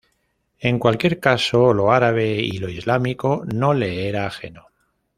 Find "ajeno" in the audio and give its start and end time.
4.25-4.65